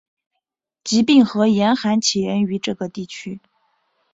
[0.83, 3.39] 疾病和严寒起源于这个地区。